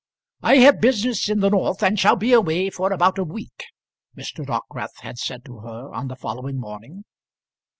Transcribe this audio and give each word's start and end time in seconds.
"I 0.41 0.55
have 0.55 0.81
business 0.81 1.29
in 1.29 1.41
the 1.41 1.51
north, 1.51 1.83
and 1.83 1.99
shall 1.99 2.15
be 2.15 2.33
away 2.33 2.71
for 2.71 2.91
about 2.91 3.19
a 3.19 3.23
week," 3.23 3.65
Mr. 4.17 4.43
Dockwrath 4.43 4.99
had 5.01 5.19
said 5.19 5.45
to 5.45 5.59
her 5.59 5.93
on 5.93 6.07
the 6.07 6.15
following 6.15 6.59
morning. 6.59 7.05